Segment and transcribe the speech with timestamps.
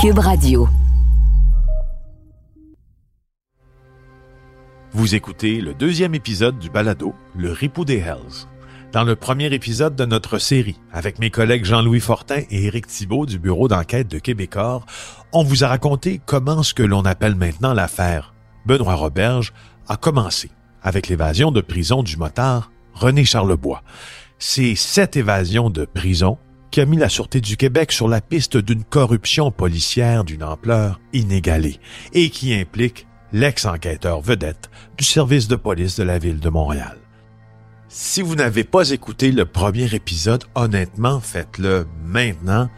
[0.00, 0.68] Cube Radio.
[4.92, 8.46] Vous écoutez le deuxième épisode du balado, Le Ripou des Hells.
[8.92, 13.26] Dans le premier épisode de notre série, avec mes collègues Jean-Louis Fortin et Éric Thibault
[13.26, 14.86] du bureau d'enquête de Québecor,
[15.32, 18.34] on vous a raconté comment ce que l'on appelle maintenant l'affaire
[18.66, 19.52] Benoît Roberge
[19.88, 20.50] a commencé
[20.82, 23.82] avec l'évasion de prison du motard René Charlebois.
[24.38, 26.38] C'est cette évasion de prison
[26.70, 31.00] qui a mis la Sûreté du Québec sur la piste d'une corruption policière d'une ampleur
[31.12, 31.78] inégalée
[32.12, 36.96] et qui implique l'ex-enquêteur vedette du service de police de la ville de Montréal.
[37.88, 42.70] Si vous n'avez pas écouté le premier épisode, honnêtement, faites-le maintenant,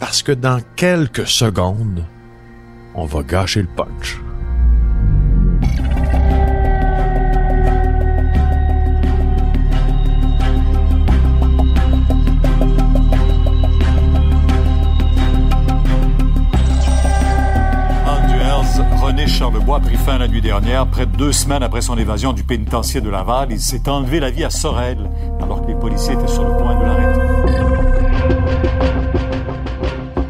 [0.00, 2.04] parce que dans quelques secondes,
[2.94, 4.18] on va gâcher le punch.
[19.24, 22.34] René Charlebois a pris fin la nuit dernière, près de deux semaines après son évasion
[22.34, 23.52] du pénitencier de Laval.
[23.52, 24.98] Il s'est enlevé la vie à Sorel,
[25.40, 27.20] alors que les policiers étaient sur le point de l'arrêter.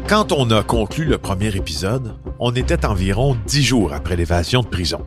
[0.07, 4.67] Quand on a conclu le premier épisode, on était environ dix jours après l'évasion de
[4.67, 5.05] prison.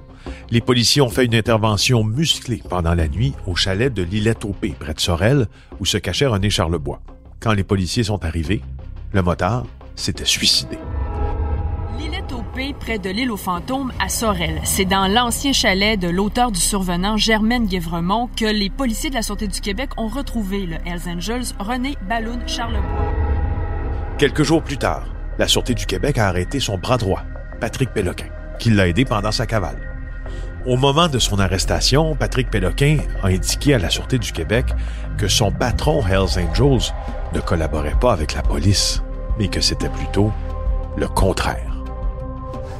[0.50, 4.74] Les policiers ont fait une intervention musclée pendant la nuit au chalet de l'Illette P,
[4.78, 5.46] près de Sorel,
[5.80, 7.00] où se cachait René Charlebois.
[7.40, 8.60] Quand les policiers sont arrivés,
[9.14, 9.64] le motard
[9.96, 10.76] s'était suicidé
[12.78, 14.60] près de l'île aux fantômes à Sorel.
[14.64, 19.22] C'est dans l'ancien chalet de l'auteur du survenant Germaine Guévremont que les policiers de la
[19.22, 22.82] Sûreté du Québec ont retrouvé le Hells Angels René Balloun Charlebois.
[24.18, 25.06] Quelques jours plus tard,
[25.38, 27.22] la Sûreté du Québec a arrêté son bras droit,
[27.60, 28.26] Patrick Péloquin,
[28.58, 29.78] qui l'a aidé pendant sa cavale.
[30.66, 34.66] Au moment de son arrestation, Patrick Péloquin a indiqué à la Sûreté du Québec
[35.16, 36.92] que son patron Hells Angels
[37.32, 39.00] ne collaborait pas avec la police,
[39.38, 40.32] mais que c'était plutôt
[40.96, 41.67] le contraire.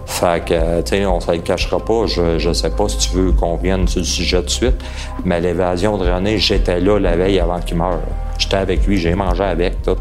[0.08, 2.06] Fait que, tu sais, on ne le cachera pas.
[2.06, 4.82] Je ne sais pas si tu veux qu'on vienne sur le sujet de suite,
[5.24, 8.00] mais l'évasion de René, j'étais là la veille avant qu'il meure.
[8.38, 9.96] J'étais avec lui, j'ai mangé avec, tout.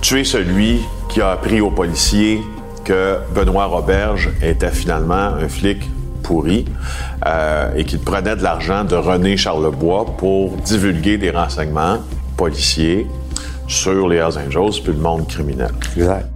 [0.00, 2.40] Tu es celui qui a appris aux policiers
[2.84, 5.82] que Benoît Roberge était finalement un flic
[6.22, 6.64] pourri
[7.26, 11.98] euh, et qu'il prenait de l'argent de René Charlebois pour divulguer des renseignements
[12.36, 13.06] policiers
[13.68, 15.70] sur les Hells Angels puis le monde criminel.
[15.96, 16.26] Exact.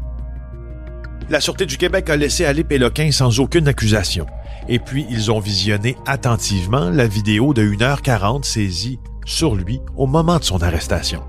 [1.32, 4.26] La Sûreté du Québec a laissé aller Péloquin sans aucune accusation.
[4.68, 10.38] Et puis, ils ont visionné attentivement la vidéo de 1h40 saisie sur lui au moment
[10.38, 11.22] de son arrestation.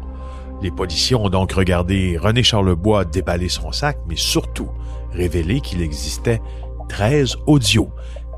[0.61, 4.67] Les policiers ont donc regardé René Charlebois déballer son sac, mais surtout
[5.13, 6.41] révélé qu'il existait
[6.89, 7.89] 13 audios,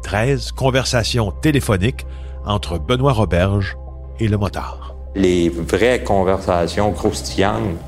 [0.04, 2.06] 13 conversations téléphoniques
[2.46, 3.76] entre Benoît Roberge
[4.20, 4.96] et le motard.
[5.16, 7.80] Les vraies conversations croustillantes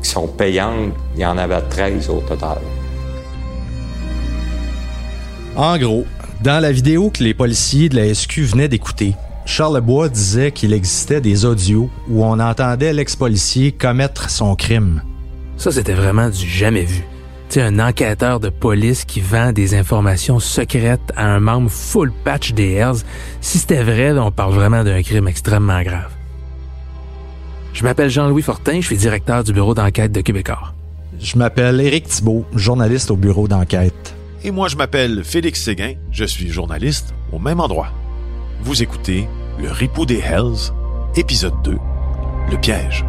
[0.00, 2.58] qui sont payantes, il y en avait 13 au total.
[5.56, 6.04] En gros,
[6.42, 9.14] dans la vidéo que les policiers de la SQ venaient d'écouter,
[9.46, 15.02] Charles Bois disait qu'il existait des audios où on entendait l'ex-policier commettre son crime.
[15.56, 17.04] Ça, c'était vraiment du jamais vu.
[17.48, 22.52] Tu un enquêteur de police qui vend des informations secrètes à un membre full patch
[22.52, 23.04] des Hells,
[23.40, 26.10] si c'était vrai, on parle vraiment d'un crime extrêmement grave.
[27.72, 30.74] Je m'appelle Jean-Louis Fortin, je suis directeur du bureau d'enquête de Québecor.
[31.18, 34.15] Je m'appelle Éric Thibault, journaliste au bureau d'enquête.
[34.44, 37.88] Et moi, je m'appelle Félix Séguin, je suis journaliste au même endroit.
[38.60, 40.72] Vous écoutez Le Ripou des Hells,
[41.16, 41.78] épisode 2,
[42.50, 43.04] Le piège.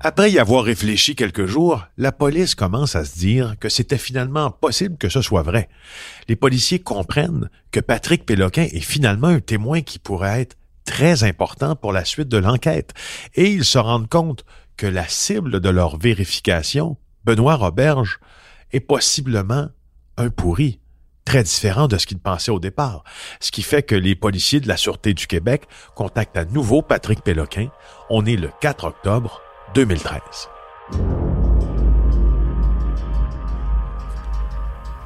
[0.00, 4.52] Après y avoir réfléchi quelques jours, la police commence à se dire que c'était finalement
[4.52, 5.68] possible que ce soit vrai.
[6.28, 11.74] Les policiers comprennent que Patrick Péloquin est finalement un témoin qui pourrait être très important
[11.74, 12.94] pour la suite de l'enquête,
[13.34, 14.44] et ils se rendent compte
[14.76, 18.20] que la cible de leur vérification, Benoît Roberge,
[18.70, 19.68] est possiblement
[20.16, 20.78] un pourri,
[21.24, 23.02] très différent de ce qu'ils pensaient au départ,
[23.40, 25.64] ce qui fait que les policiers de la Sûreté du Québec
[25.96, 27.68] contactent à nouveau Patrick Péloquin.
[28.08, 29.42] On est le 4 octobre
[29.74, 30.20] 2013.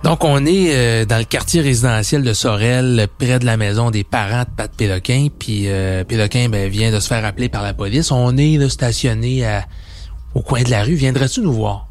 [0.03, 4.03] Donc, on est euh, dans le quartier résidentiel de Sorel, près de la maison des
[4.03, 5.29] parents de Pat Péloquin.
[5.39, 8.11] Puis euh, Péloquin ben, vient de se faire appeler par la police.
[8.11, 9.47] On est là, stationné
[10.35, 10.95] au coin de la rue.
[10.95, 11.87] Viendrais-tu nous voir?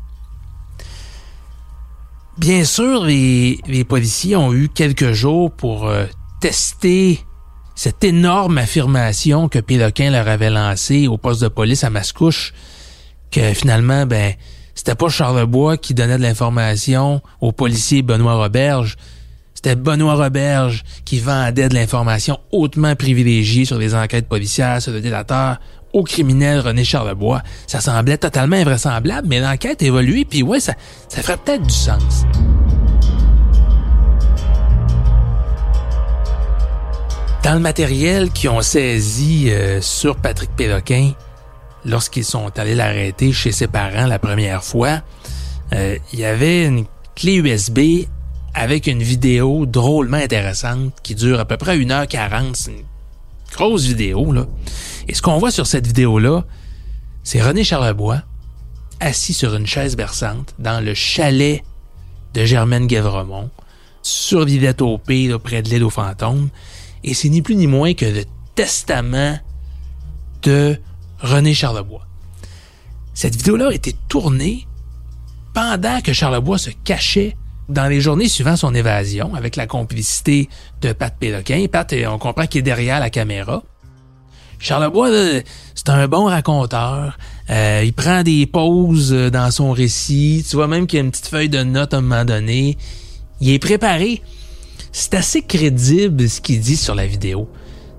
[2.38, 6.06] Bien sûr, les, policiers ont eu quelques jours pour euh,
[6.40, 7.20] tester
[7.82, 12.54] cette énorme affirmation que Péloquin leur avait lancée au poste de police à Mascouche,
[13.32, 14.34] que finalement, ben,
[14.76, 18.98] c'était pas Charlebois qui donnait de l'information au policier Benoît Roberge.
[19.56, 25.02] C'était Benoît Roberge qui vendait de l'information hautement privilégiée sur les enquêtes policières, sur le
[25.02, 25.58] délateur,
[25.92, 27.42] au criminel René Charlebois.
[27.66, 30.76] Ça semblait totalement invraisemblable, mais l'enquête évolue, puis ouais, ça,
[31.10, 32.26] ça ferait peut-être du sens.
[37.44, 41.14] Dans le matériel qu'ils ont saisi euh, sur Patrick Péloquin,
[41.86, 45.02] lorsqu'ils sont allés l'arrêter chez ses parents la première fois,
[45.74, 46.86] euh, il y avait une
[47.16, 48.06] clé USB
[48.54, 52.54] avec une vidéo drôlement intéressante qui dure à peu près 1h40.
[52.54, 52.84] C'est une
[53.52, 54.46] grosse vidéo, là.
[55.08, 56.46] Et ce qu'on voit sur cette vidéo-là,
[57.24, 58.22] c'est René Charlebois
[59.00, 61.64] assis sur une chaise berçante dans le chalet
[62.36, 63.50] de Germaine Guévremont,
[64.04, 66.50] sur Vivette au près de l'île aux fantômes.
[67.04, 68.24] Et c'est ni plus ni moins que le
[68.56, 69.38] testament
[70.44, 70.78] de
[71.20, 72.06] René Charlebois.
[73.14, 74.68] Cette vidéo-là a été tournée
[75.54, 77.36] pendant que Charlebois se cachait
[77.70, 80.50] dans les journées suivant son évasion avec la complicité
[80.82, 81.66] de Pat Péloquin.
[81.72, 83.64] Pat, on comprend qu'il est derrière la caméra.
[84.60, 85.10] Charlebois,
[85.74, 87.18] c'est un bon raconteur.
[87.50, 90.46] Euh, il prend des pauses dans son récit.
[90.48, 92.78] Tu vois même qu'il y a une petite feuille de notes à un moment donné.
[93.40, 94.22] Il est préparé.
[94.92, 97.48] C'est assez crédible ce qu'il dit sur la vidéo.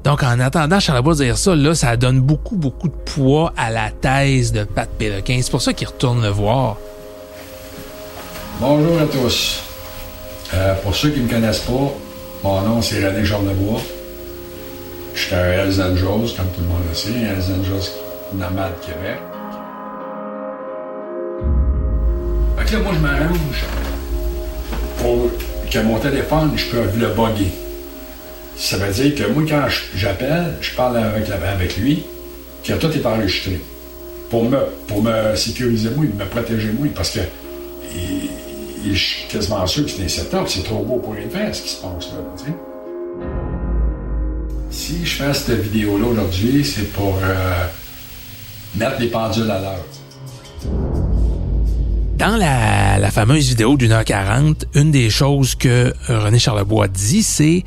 [0.04, 3.90] Donc, en attendant Charlebois dire ça, là, ça donne beaucoup, beaucoup de poids à la
[3.90, 5.38] thèse de Pat Péloquin.
[5.40, 6.76] C'est pour ça qu'il retourne le voir.
[8.60, 9.62] Bonjour à tous.
[10.54, 11.94] Euh, pour ceux qui ne me connaissent pas,
[12.42, 13.80] mon nom c'est René Charlebois.
[15.14, 17.90] Je suis un Hells Angels, comme tout le monde le sait, Hells Angels
[18.34, 19.18] nomade Québec.
[22.58, 23.64] Fait que là, moi, je m'arrange
[24.98, 25.30] pour
[25.72, 27.50] que mon téléphone, je peux le bugger.
[28.56, 32.04] Ça veut dire que moi, quand j'appelle, je parle avec, avec lui,
[32.62, 33.58] que tout est enregistré.
[34.28, 37.20] Pour me, pour me sécuriser moi, me protéger moi, parce que
[38.84, 41.62] je suis quasiment sûr que c'est un setup, c'est trop beau pour être vrai ce
[41.62, 42.52] qui se passe là.
[44.70, 47.64] Si je fais cette vidéo-là aujourd'hui, c'est pour euh,
[48.74, 50.91] mettre les pendules à l'heure.
[52.22, 57.64] Dans la, fameuse vidéo d'une heure quarante, une des choses que René Charlebois dit, c'est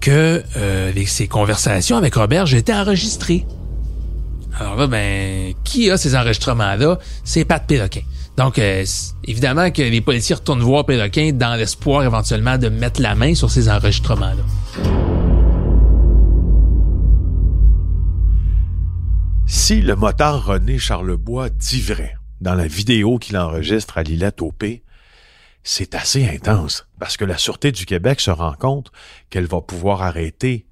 [0.00, 3.44] que euh, ses conversations avec Robert, j'étais enregistré.
[4.56, 7.00] Alors là, ben, qui a ces enregistrements-là?
[7.24, 8.02] C'est Pat Péloquin.
[8.36, 8.84] Donc, euh,
[9.24, 13.50] évidemment que les policiers retournent voir Péloquin dans l'espoir éventuellement de mettre la main sur
[13.50, 14.44] ces enregistrements-là.
[19.48, 24.52] Si le motard René Charlebois dit vrai dans la vidéo qu'il enregistre à Lillette au
[25.62, 28.90] c'est assez intense parce que la Sûreté du Québec se rend compte
[29.28, 30.66] qu'elle va pouvoir arrêter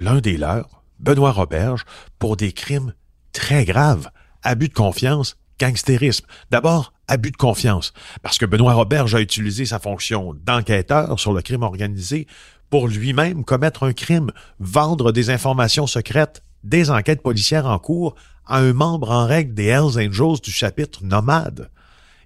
[0.00, 1.84] l'un des leurs, Benoît Roberge,
[2.18, 2.94] pour des crimes
[3.32, 4.10] très graves,
[4.42, 6.26] abus de confiance, gangstérisme.
[6.50, 11.42] D'abord, abus de confiance, parce que Benoît Roberge a utilisé sa fonction d'enquêteur sur le
[11.42, 12.26] crime organisé
[12.70, 18.16] pour lui-même commettre un crime, vendre des informations secrètes des enquêtes policières en cours
[18.46, 21.70] à un membre en règle des Hells Angels du chapitre Nomade.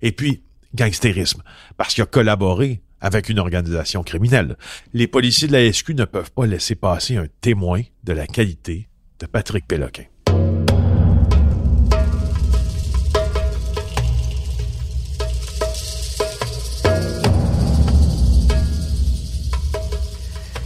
[0.01, 0.43] Et puis,
[0.75, 1.43] gangstérisme,
[1.77, 4.57] parce qu'il a collaboré avec une organisation criminelle.
[4.93, 8.89] Les policiers de la SQ ne peuvent pas laisser passer un témoin de la qualité
[9.21, 10.05] de Patrick Péloquin.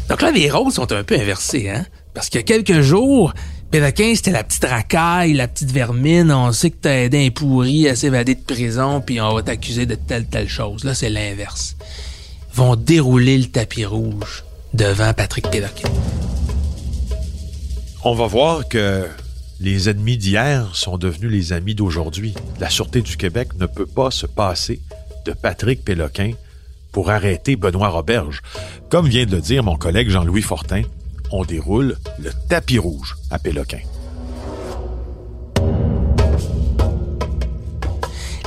[0.09, 1.87] Donc là, les rôles sont un peu inversés, hein?
[2.13, 3.33] Parce qu'il y a quelques jours,
[3.73, 6.31] Péloquin, c'était la petite racaille, la petite vermine.
[6.31, 9.87] On sait que t'as aidé un pourri à s'évader de prison, puis on va t'accuser
[9.87, 10.85] de telle, telle chose.
[10.85, 11.75] Là, c'est l'inverse.
[12.53, 15.89] Ils vont dérouler le tapis rouge devant Patrick Péloquin.
[18.05, 19.07] On va voir que
[19.59, 22.35] les ennemis d'hier sont devenus les amis d'aujourd'hui.
[22.61, 24.83] La Sûreté du Québec ne peut pas se passer
[25.25, 26.33] de Patrick Péloquin
[26.93, 28.43] pour arrêter Benoît Roberge.
[28.91, 30.83] Comme vient de le dire mon collègue Jean-Louis Fortin,
[31.33, 33.81] on déroule le tapis rouge à Péloquin.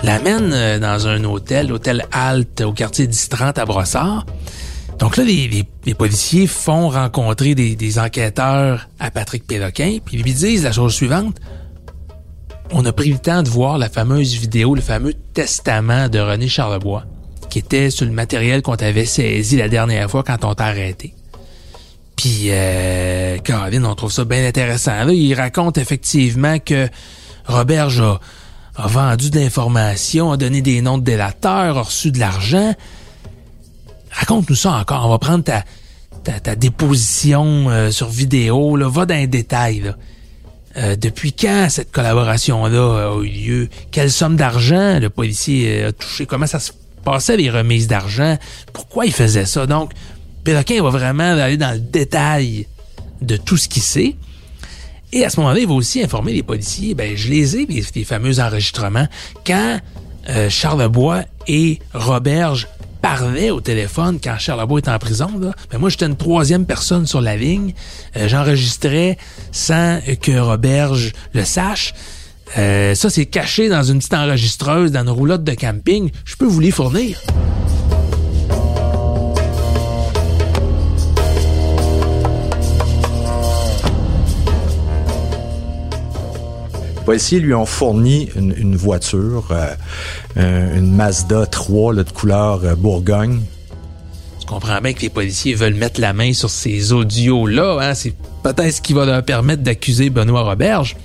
[0.03, 4.25] L'amène euh, dans un hôtel, l'hôtel Alt au quartier 1030 à Brossard.
[4.99, 10.63] Donc là, les, policiers font rencontrer des, enquêteurs à Patrick Péloquin, puis ils lui disent
[10.63, 11.37] la chose suivante.
[12.71, 16.47] On a pris le temps de voir la fameuse vidéo, le fameux testament de René
[16.47, 17.03] Charlebois,
[17.49, 21.13] qui était sur le matériel qu'on t'avait saisi la dernière fois quand on t'a arrêté.
[22.15, 25.03] Puis, euh, on trouve ça bien intéressant.
[25.03, 26.87] Là, il raconte effectivement que
[27.45, 32.73] Robert a, vendu de l'information, a donné des noms de délateurs, a reçu de l'argent.
[34.11, 35.05] Raconte-nous ça encore.
[35.05, 38.77] On va prendre ta, déposition euh, sur vidéo.
[38.77, 38.89] Là.
[38.89, 39.93] Va dans les détails.
[40.77, 43.69] Euh, depuis quand cette collaboration-là a eu lieu?
[43.91, 46.25] Quelle somme d'argent le policier a touché?
[46.25, 46.71] Comment ça se
[47.05, 48.37] passait les remises d'argent?
[48.73, 49.67] Pourquoi il faisait ça?
[49.67, 49.93] Donc,
[50.45, 52.67] Péloquin va vraiment aller dans le détail
[53.21, 54.15] de tout ce qu'il sait.
[55.11, 56.93] Et à ce moment-là, il va aussi informer les policiers.
[56.93, 59.07] Ben, je les ai, les, fameux enregistrements.
[59.45, 59.79] Quand
[60.29, 62.67] euh, Charles Bois et Roberge
[63.01, 65.29] parlaient au téléphone quand Charles Bois était en prison,
[65.71, 67.73] ben moi, j'étais une troisième personne sur la ligne.
[68.15, 69.17] Euh, j'enregistrais
[69.51, 71.93] sans que Roberge le sache.
[72.57, 76.11] Euh, ça, c'est caché dans une petite enregistreuse, dans une roulotte de camping.
[76.23, 77.19] Je peux vous les fournir.
[87.05, 93.41] Policiers lui ont fourni une, voiture, euh, une Mazda 3 de couleur euh, Bourgogne.
[94.39, 97.77] Tu comprends bien que les policiers veulent mettre la main sur ces audios-là.
[97.81, 97.93] Hein?
[97.93, 100.97] C'est peut-être ce qui va leur permettre d'accuser Benoît Roberge.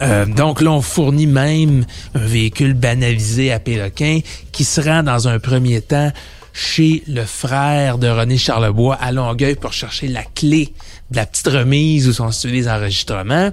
[0.00, 1.84] Euh, donc là, on fournit même
[2.14, 4.20] un véhicule banalisé à Péloquin
[4.52, 6.12] qui se rend dans un premier temps
[6.52, 10.72] chez le frère de René Charlebois à Longueuil pour chercher la clé
[11.10, 13.50] de la petite remise où sont situés les enregistrements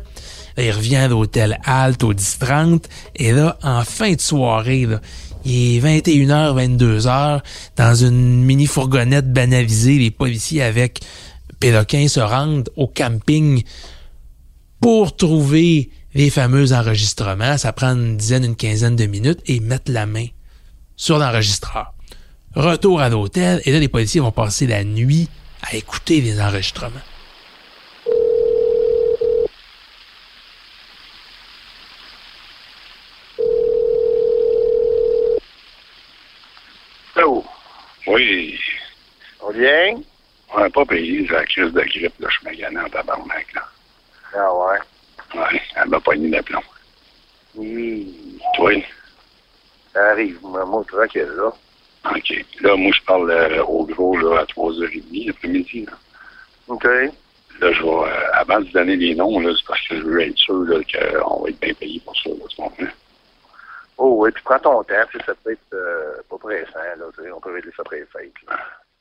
[0.58, 2.84] il revient à l'hôtel Alt au 10-30.
[3.16, 4.88] Et là, en fin de soirée,
[5.46, 7.42] il est 21h, 22h,
[7.76, 11.02] dans une mini fourgonnette banalisée, les policiers avec
[11.60, 13.64] Péloquin se rendent au camping
[14.80, 17.58] pour trouver les fameux enregistrements.
[17.58, 20.28] Ça prend une dizaine, une quinzaine de minutes et mettre la main
[20.96, 21.94] sur l'enregistreur.
[22.56, 25.28] Retour à l'hôtel et là, les policiers vont passer la nuit
[25.62, 27.02] à écouter les enregistrements.
[38.16, 38.58] Oui.
[39.42, 40.00] On vient?
[40.54, 43.68] On n'a pas payé la crise de grippe, là, je suis magané en tabarnak, là.
[44.34, 44.78] Ah ouais?
[45.36, 46.62] Ouais, elle m'a pogné d'aplomb.
[47.56, 48.40] Oui.
[48.56, 48.82] Toi?
[49.92, 51.52] Ça arrive, moi, tranquille, là.
[52.16, 52.46] OK.
[52.62, 55.98] Là, moi, je parle euh, au gros, là, à 3h30 l'après-midi, là.
[56.70, 56.86] OK.
[56.86, 60.22] Là, je vais, euh, avant de donner les noms, là, c'est parce que je veux
[60.22, 60.78] être sûr, là,
[61.20, 62.86] qu'on va être bien payé pour ça, là, tu comprends?
[63.98, 64.94] Oh oui, puis prends ton temps,
[65.26, 68.34] ça peut être euh, pas pressant, là, on peut régler ça après les fêtes.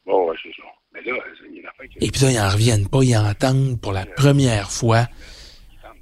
[0.06, 0.68] Bon, ouais, c'est ça.
[0.92, 1.16] Mais là,
[1.48, 3.92] il y a une affaire Et puis là, ils n'en reviennent pas, ils entendent pour
[3.92, 5.06] la première fois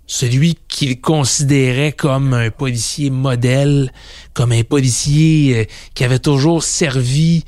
[0.06, 3.92] celui qu'ils considéraient comme un policier modèle,
[4.34, 7.44] comme un policier euh, qui avait toujours servi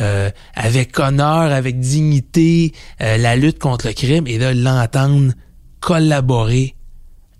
[0.00, 5.32] euh, avec honneur, avec dignité, la lutte contre le crime, et là, l'entendre
[5.80, 6.75] collaborer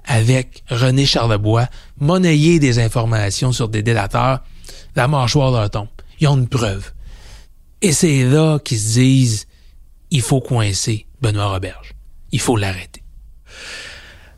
[0.06, 4.42] avec René Charlebois, monnayer des informations sur des délateurs,
[4.94, 5.88] la mâchoire leur tombe.
[6.20, 6.92] Ils ont une preuve.
[7.82, 9.46] Et c'est là qu'ils se disent,
[10.10, 11.92] il faut coincer Benoît Roberge.
[12.32, 13.02] Il faut l'arrêter.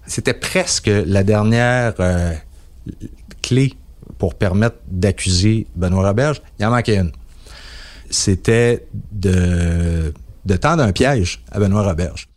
[0.07, 2.35] C'était presque la dernière euh,
[3.43, 3.75] clé
[4.17, 6.43] pour permettre d'accuser Benoît Roberge.
[6.59, 7.13] Il en manquait une.
[8.11, 10.13] C'était de,
[10.61, 12.29] tendre un piège à Benoît Roberge.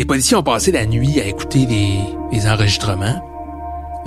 [0.00, 3.20] Les policiers ont passé la nuit à écouter les, enregistrements.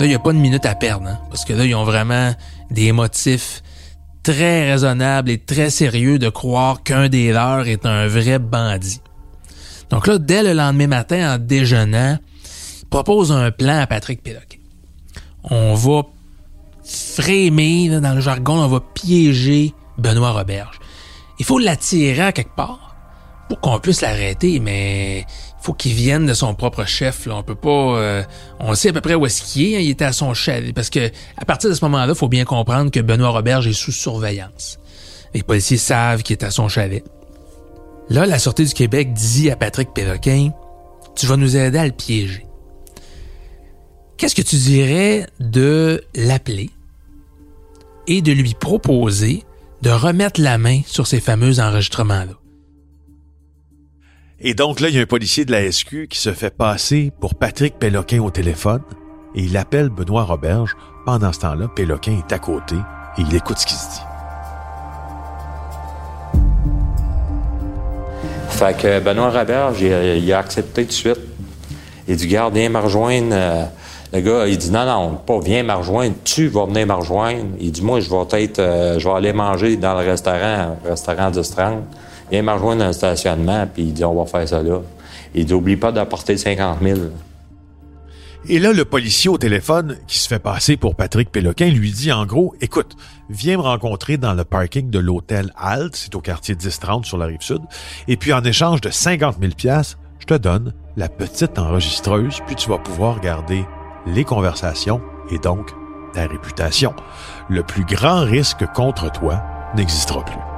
[0.00, 2.34] il n'y a pas de minute à perdre, hein, parce que là, ils ont vraiment
[2.68, 3.62] des motifs
[4.24, 9.02] très raisonnables et très sérieux de croire qu'un des leurs est un vrai bandit.
[9.88, 12.18] Donc là, dès le lendemain matin, en déjeunant,
[12.82, 14.58] ils proposent un plan à Patrick Péloquet.
[15.44, 16.02] On va
[16.82, 20.80] frémer, dans le jargon, on va piéger Benoît Roberge.
[21.38, 22.96] Il faut l'attirer à quelque part
[23.48, 25.24] pour qu'on puisse l'arrêter, mais
[25.64, 27.24] faut qu'il vienne de son propre chef.
[27.24, 27.36] Là.
[27.36, 27.98] On peut pas.
[27.98, 28.22] Euh,
[28.60, 29.76] on sait à peu près où est-ce qu'il est.
[29.76, 29.80] Hein.
[29.80, 30.72] Il était à son chef.
[30.74, 33.72] Parce que à partir de ce moment-là, il faut bien comprendre que Benoît Roberge est
[33.72, 34.78] sous surveillance.
[35.32, 37.02] Les policiers savent qu'il est à son chalet.
[38.10, 40.50] Là, la Sûreté du Québec dit à Patrick Péloquin
[41.16, 42.46] Tu vas nous aider à le piéger.
[44.18, 46.70] Qu'est-ce que tu dirais de l'appeler
[48.06, 49.44] et de lui proposer
[49.80, 52.43] de remettre la main sur ces fameux enregistrements-là?
[54.46, 57.10] Et donc là, il y a un policier de la SQ qui se fait passer
[57.18, 58.82] pour Patrick Péloquin au téléphone
[59.34, 60.76] et il appelle Benoît Roberge.
[61.06, 62.74] Pendant ce temps-là, Péloquin est à côté
[63.16, 64.02] et il écoute ce qui se dit.
[68.50, 71.20] Fait que Benoît Roberge, il, a accepté tout de suite.
[72.06, 73.28] Il dit, garde, viens me rejoindre.
[73.32, 73.64] Euh,
[74.12, 77.46] le gars, il dit, non, non, pas viens me rejoindre, tu vas venir me rejoindre.
[77.58, 81.30] Il dit, moi, je vais être, euh, je vais aller manger dans le restaurant, restaurant
[81.30, 81.82] de Strand.
[82.32, 84.80] Il m'a rejoint dans le stationnement, puis il dit on va faire ça là.
[85.34, 86.98] Il dit oublie pas d'apporter 50 000.
[88.46, 92.12] Et là, le policier au téléphone, qui se fait passer pour Patrick Péloquin, lui dit
[92.12, 92.94] en gros, écoute,
[93.30, 97.24] viens me rencontrer dans le parking de l'hôtel Alt, c'est au quartier 1030 sur la
[97.24, 97.62] rive sud,
[98.06, 102.54] et puis en échange de 50 000 pièces, je te donne la petite enregistreuse, puis
[102.54, 103.64] tu vas pouvoir garder
[104.06, 105.00] les conversations
[105.30, 105.70] et donc
[106.12, 106.94] ta réputation.
[107.48, 109.42] Le plus grand risque contre toi
[109.74, 110.53] n'existera plus.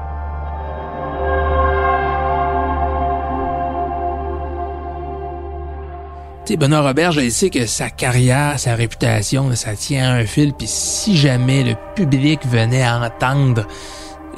[6.55, 10.53] Benoît Robert, je sais que sa carrière, sa réputation, ça tient un fil.
[10.53, 13.67] Puis si jamais le public venait à entendre,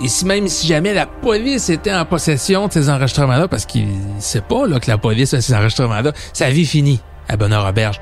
[0.02, 3.88] et si même si jamais la police était en possession de ces enregistrements-là, parce qu'il
[4.20, 8.00] sait pas là, que la police a ces enregistrements-là, sa vie finie à Benoît Roberge.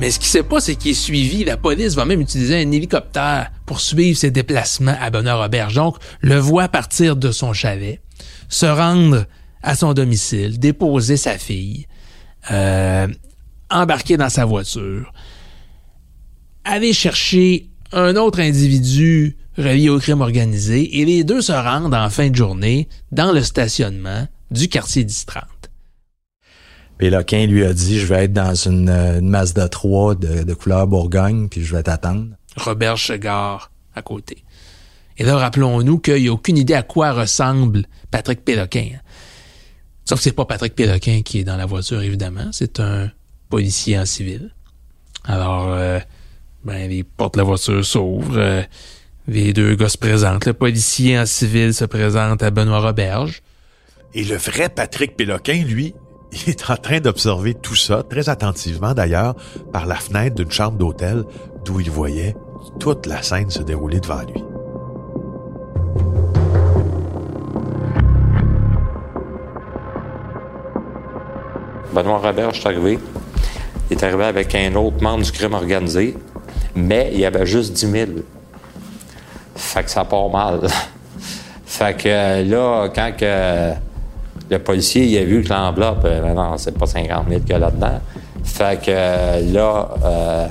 [0.00, 1.44] Mais ce qu'il sait pas, c'est qu'il est suivi.
[1.44, 5.74] La police va même utiliser un hélicoptère pour suivre ses déplacements à Bonheur-Auberge.
[5.74, 8.00] Donc, le voit partir de son chalet,
[8.48, 9.26] se rendre
[9.62, 11.86] à son domicile, déposer sa fille,
[12.50, 13.08] euh,
[13.68, 15.12] embarquer dans sa voiture,
[16.64, 22.08] aller chercher un autre individu relié au crime organisé, et les deux se rendent en
[22.08, 25.59] fin de journée dans le stationnement du quartier 1030.
[27.00, 30.86] Péloquin lui a dit, je vais être dans une, une Mazda 3 de, de couleur
[30.86, 32.26] Bourgogne, puis je vais t'attendre.
[32.56, 34.44] Robert se gare à côté.
[35.16, 38.90] Et là, rappelons-nous qu'il n'y a aucune idée à quoi ressemble Patrick Péloquin.
[40.04, 42.50] Sauf que c'est pas Patrick Péloquin qui est dans la voiture, évidemment.
[42.52, 43.10] C'est un
[43.48, 44.54] policier en civil.
[45.24, 45.98] Alors, euh,
[46.64, 48.36] ben, les portes de la voiture s'ouvrent.
[48.36, 48.62] euh,
[49.26, 50.46] les deux gars se présentent.
[50.46, 53.42] Le policier en civil se présente à Benoît Roberge.
[54.14, 55.94] Et le vrai Patrick Péloquin, lui,
[56.32, 59.34] il est en train d'observer tout ça, très attentivement d'ailleurs,
[59.72, 61.24] par la fenêtre d'une chambre d'hôtel
[61.64, 62.36] d'où il voyait
[62.78, 64.42] toute la scène se dérouler devant lui.
[71.92, 72.98] Benoît Robert, je suis arrivé.
[73.90, 76.16] Il est arrivé avec un autre membre du crime organisé,
[76.76, 78.10] mais il y avait juste 10 000.
[79.56, 80.60] Fait que ça part mal.
[81.66, 83.72] fait que euh, là, quand que
[84.50, 87.52] le policier il a vu que l'enveloppe, euh, non, c'est pas 50 000 qu'il y
[87.54, 88.00] a là-dedans.
[88.42, 90.46] Fait que euh, là, euh,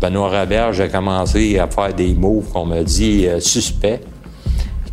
[0.00, 4.00] Benoît Robert, j'ai commencé à faire des moves qu'on me dit euh, suspects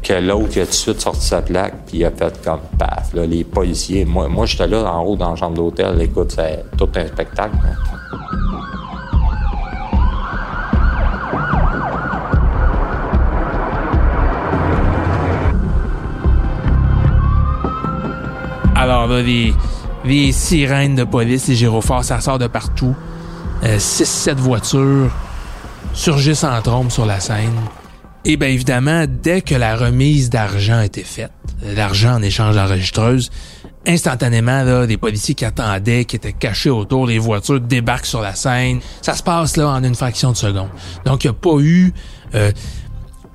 [0.01, 3.13] que l'autre a tout de suite sorti sa plaque, puis il a fait comme paf.
[3.13, 6.63] Là, les policiers, moi, moi j'étais là en haut dans la chambre d'hôtel, écoute, c'est
[6.77, 7.55] tout un spectacle.
[7.65, 8.46] hein.
[19.21, 19.53] Là,
[20.05, 22.95] les sirènes de police, les gyrophares, ça sort de partout.
[23.63, 25.11] 6-7 voitures
[25.93, 27.55] surgissent en trombe sur la scène.
[28.23, 31.31] Et bien évidemment, dès que la remise d'argent été faite,
[31.63, 33.31] l'argent en échange d'enregistreuse,
[33.85, 38.35] instantanément, là, des policiers qui attendaient, qui étaient cachés autour des voitures, débarquent sur la
[38.35, 38.79] scène.
[39.01, 40.69] Ça se passe là en une fraction de seconde.
[41.05, 41.93] Donc, il n'y a pas eu...
[42.35, 42.51] euh,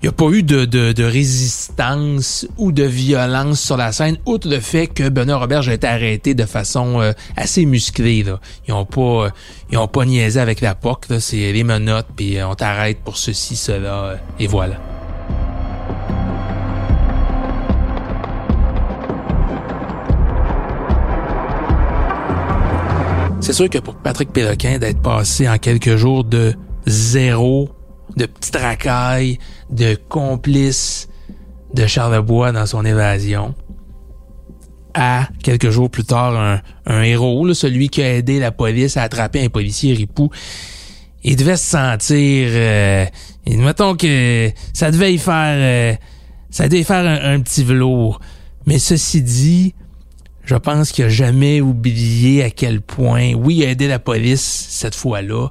[0.03, 4.49] il n'y a pas eu de, de, résistance ou de violence sur la scène, outre
[4.49, 8.25] le fait que Benoît Robert a été arrêté de façon euh, assez musclée.
[8.25, 8.41] Là.
[8.67, 9.31] Ils ont pas euh,
[9.71, 13.17] ils ont pas niaisé avec la POC, c'est les menottes, puis euh, on t'arrête pour
[13.17, 14.75] ceci, cela, et voilà.
[23.41, 26.55] C'est sûr que pour Patrick Péloquin d'être passé en quelques jours de
[26.87, 27.71] zéro,
[28.16, 29.38] de petite racaille,
[29.70, 31.09] de complice
[31.75, 33.55] de Charlebois dans son évasion,
[34.94, 38.96] à quelques jours plus tard un, un héros, là, celui qui a aidé la police
[38.96, 40.31] à attraper un policier ripou,
[41.25, 43.07] il devait se sentir, euh,
[43.46, 45.96] et mettons que ça devait y faire, euh,
[46.51, 48.20] ça devait y faire un, un petit velours.
[48.66, 49.75] Mais ceci dit,
[50.44, 54.42] je pense qu'il a jamais oublié à quel point, oui, il a aidé la police
[54.42, 55.48] cette fois-là,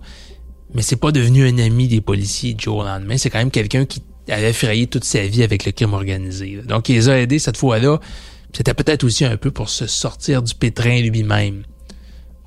[0.73, 3.17] mais c'est pas devenu un ami des policiers du jour au lendemain.
[3.17, 6.61] C'est quand même quelqu'un qui avait frayé toute sa vie avec le crime organisé.
[6.65, 7.99] Donc, il les a aidés cette fois-là.
[8.53, 11.63] C'était peut-être aussi un peu pour se sortir du pétrin lui-même.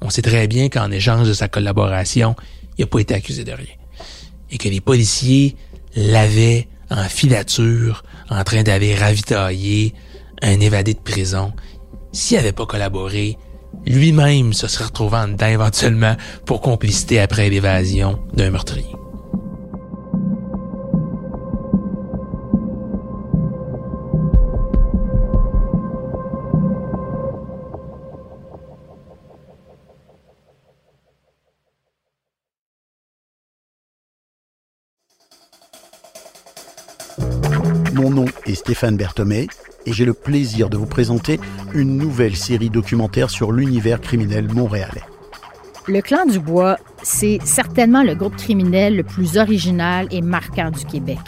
[0.00, 2.34] On sait très bien qu'en échange de sa collaboration,
[2.78, 3.74] il n'a pas été accusé de rien.
[4.50, 5.56] Et que les policiers
[5.96, 9.94] l'avaient en filature, en train d'aller ravitailler
[10.42, 11.52] un évadé de prison.
[12.12, 13.38] S'il n'avait pas collaboré,
[13.86, 18.94] lui-même se serait retrouvé en dedans éventuellement pour complicité après l'évasion d'un meurtrier.
[37.94, 39.46] Mon nom est Stéphane Berthomé
[39.86, 41.40] et j'ai le plaisir de vous présenter
[41.72, 45.02] une nouvelle série documentaire sur l'univers criminel montréalais.
[45.86, 50.84] Le clan du Bois, c'est certainement le groupe criminel le plus original et marquant du
[50.86, 51.18] Québec.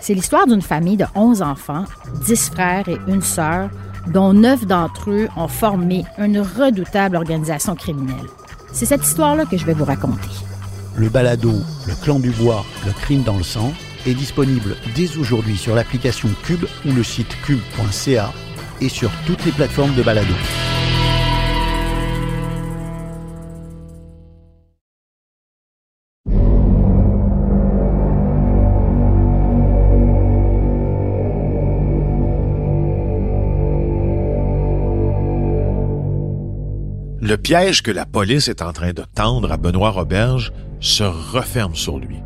[0.00, 1.84] C'est l'histoire d'une famille de 11 enfants,
[2.26, 3.70] 10 frères et une sœur,
[4.12, 8.26] dont 9 d'entre eux ont formé une redoutable organisation criminelle.
[8.72, 10.28] C'est cette histoire-là que je vais vous raconter.
[10.96, 11.54] Le balado
[11.86, 13.72] Le clan du bois, le crime dans le sang
[14.06, 18.32] est disponible dès aujourd'hui sur l'application Cube ou le site cube.ca
[18.80, 20.34] et sur toutes les plateformes de balado.
[37.24, 41.74] Le piège que la police est en train de tendre à Benoît Roberge se referme
[41.74, 42.18] sur lui.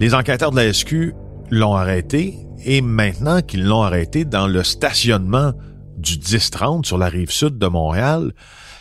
[0.00, 1.14] Les enquêteurs de la SQ
[1.52, 5.52] l'ont arrêté et maintenant qu'ils l'ont arrêté dans le stationnement
[5.98, 8.32] du 10-30 sur la rive sud de Montréal,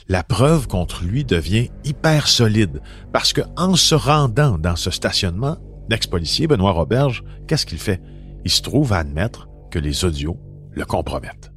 [0.07, 2.81] la preuve contre lui devient hyper solide
[3.13, 8.01] parce que en se rendant dans ce stationnement, l'ex-policier Benoît Roberge, qu'est-ce qu'il fait?
[8.43, 10.39] Il se trouve à admettre que les audios
[10.71, 11.48] le compromettent.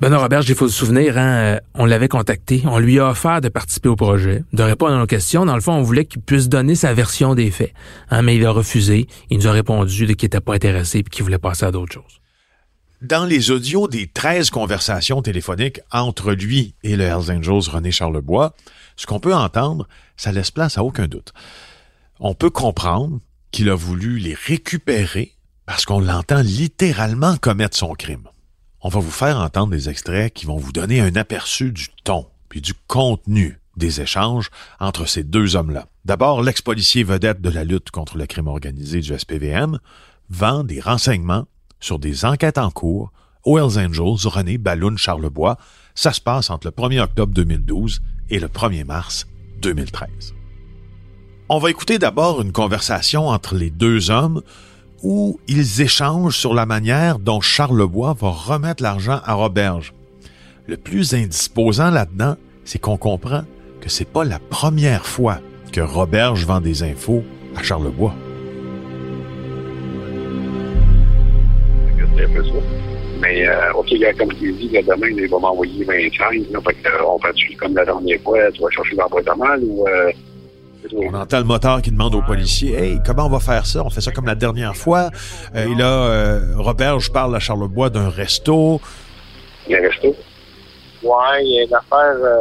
[0.00, 3.40] Benoît Robert, il faut se souvenir, hein, euh, on l'avait contacté, on lui a offert
[3.40, 5.44] de participer au projet, de répondre à nos questions.
[5.44, 7.72] Dans le fond, on voulait qu'il puisse donner sa version des faits.
[8.10, 9.08] Hein, mais il a refusé.
[9.28, 12.20] Il nous a répondu qu'il n'était pas intéressé et qu'il voulait passer à d'autres choses.
[13.02, 18.54] Dans les audios des 13 conversations téléphoniques entre lui et le Hells Angels René Charlebois,
[18.94, 21.32] ce qu'on peut entendre, ça laisse place à aucun doute.
[22.20, 23.18] On peut comprendre
[23.50, 25.32] qu'il a voulu les récupérer
[25.66, 28.28] parce qu'on l'entend littéralement commettre son crime
[28.80, 32.26] on va vous faire entendre des extraits qui vont vous donner un aperçu du ton
[32.48, 35.86] puis du contenu des échanges entre ces deux hommes-là.
[36.04, 39.78] D'abord, l'ex-policier vedette de la lutte contre le crime organisé du SPVM
[40.30, 41.46] vend des renseignements
[41.80, 43.12] sur des enquêtes en cours
[43.44, 45.58] aux Hells Angels René Balloun Charlebois.
[45.94, 49.26] Ça se passe entre le 1er octobre 2012 et le 1er mars
[49.62, 50.34] 2013.
[51.48, 54.42] On va écouter d'abord une conversation entre les deux hommes
[55.02, 59.92] où ils échangent sur la manière dont Charlebois va remettre l'argent à Roberge.
[60.66, 63.42] Le plus indisposant là-dedans, c'est qu'on comprend
[63.80, 65.38] que c'est pas la première fois
[65.72, 67.22] que Roberge vend des infos
[67.56, 68.14] à Charlebois.
[73.20, 76.52] Mais, euh, OK, comme tu dis, demain, il va m'envoyer 25.
[76.52, 79.28] Là, fait que, on va tu comme la dernière fois, tu vas chercher dans boîte
[79.28, 79.86] à mal ou.
[79.86, 80.12] Euh,
[80.96, 83.82] on entend le moteur qui demande aux policiers Hey, comment on va faire ça?
[83.84, 85.10] On fait ça comme la dernière fois.
[85.54, 88.80] Euh, et là, euh, Robert, je parle à Charlebois d'un resto.
[89.66, 90.14] Il y a un resto?
[91.00, 92.38] Ouais, il y a une affaire, euh,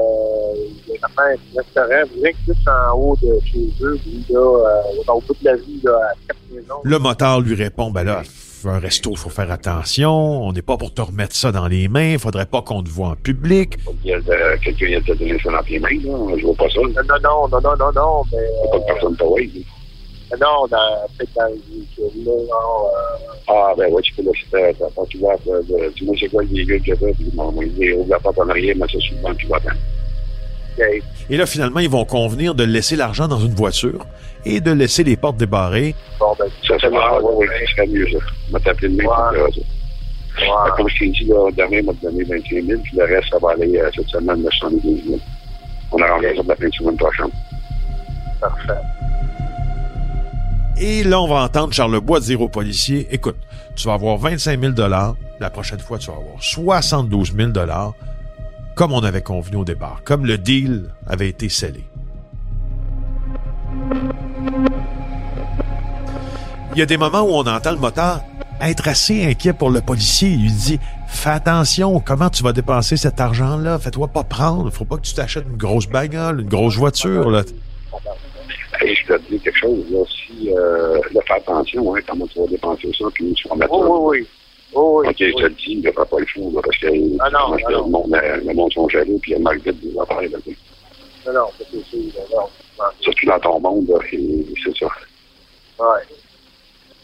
[0.87, 5.11] il y a une affaire, un restaurant, juste en haut de chez eux, là, euh,
[5.13, 6.81] au bout de la ville, là, à quatre maisons.
[6.83, 8.23] Le moteur lui répond, ben là,
[8.65, 10.11] un resto, il faut faire attention.
[10.11, 12.13] On n'est pas pour te remettre ça dans les mains.
[12.13, 13.77] Il faudrait pas qu'on te voit en public.
[14.03, 15.89] Quelqu'un vient te donner ça dans tes mains.
[16.37, 16.79] Je vois pas ça.
[16.81, 16.91] Non,
[17.23, 18.69] non, non, non, non, non, mais...
[18.71, 19.65] Pas de personne pareille.
[20.31, 23.27] Non, dans, peut-être dans le là, non, euh...
[23.47, 25.41] Ah, ben ouais, tu peux laisser ta porte ouverte.
[25.95, 28.49] Tu vois, c'est quoi le véhicule que t'as, puis bon, il ouvre la porte en
[28.49, 29.77] arrière, mais ça souvent, tu vas attendre.
[31.29, 34.05] Et là, finalement, ils vont convenir de laisser l'argent dans une voiture
[34.45, 35.95] et de laisser les portes débarrées.
[36.19, 37.19] Bon, ben, ça, c'est marrant.
[37.21, 38.17] Oui, oui, ça serait mieux, ça.
[38.49, 39.61] On m'a tapé le main pour ça.
[40.39, 40.71] Ouais.
[40.77, 43.51] Comme je t'ai dit, là, demain, m'a donné 25 000, puis le reste, ça va
[43.51, 45.19] aller euh, cette semaine, 912 000.
[45.91, 47.31] On a rendu ça de la fin de semaine prochaine.
[48.39, 48.73] Parfait.
[50.79, 53.37] Et là, on va entendre Charlebois dire aux policiers, écoute,
[53.75, 54.73] tu vas avoir 25 000
[55.39, 57.51] la prochaine fois, tu vas avoir 72 000
[58.77, 61.83] comme on avait convenu au départ, comme le deal avait été scellé.
[66.73, 68.21] Il y a des moments où on entend le moteur
[68.61, 70.29] être assez inquiet pour le policier.
[70.29, 73.79] Il lui dit Fais attention, comment tu vas dépenser cet argent-là?
[73.79, 74.69] Fais-toi pas prendre.
[74.69, 77.31] Faut pas que tu t'achètes une grosse bagnole, une grosse voiture.
[77.31, 77.41] Là.
[78.79, 82.39] Hey, je te dis quelque chose, là, si, euh, là, fais attention, hein, comment tu
[82.39, 84.27] vas dépenser ça, puis tu vas mettre oh, oui, oui.
[84.73, 86.87] Oh, oui, OK, te le dis, ne fais pas le fou, là, parce que,
[87.19, 88.03] ah non, parce que non.
[88.13, 90.27] euh, le monde sont jaloux, puis il y a mal vite des affaires, là.
[91.25, 91.99] Non, non, c'est sûr,
[92.33, 92.47] non.
[93.01, 94.85] Surtout dans ton monde, c'est ça.
[95.79, 96.01] Ouais.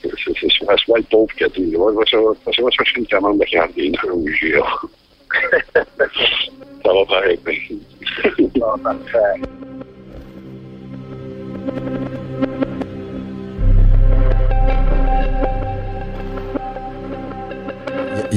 [0.01, 3.39] C'est, c'est soit, soit le pauvre que tu vas, va, va, va chercher une commande
[3.39, 4.65] de carabine au IGA.
[5.73, 7.77] ça va paraître bien.
[8.55, 9.41] Bon, parfait.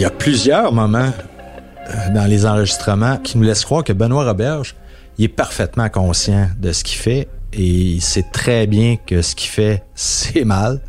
[0.00, 4.74] Y a plusieurs moments euh, dans les enregistrements qui nous laissent croire que Benoît Roberge,
[5.16, 9.34] il est parfaitement conscient de ce qu'il fait et il sait très bien que ce
[9.34, 10.80] qu'il fait, c'est mal.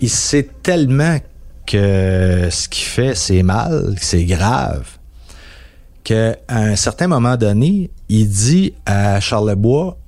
[0.00, 1.18] Il sait tellement
[1.66, 4.86] que ce qu'il fait, c'est mal, c'est grave,
[6.04, 9.98] qu'à un certain moment donné, il dit à Charlebois,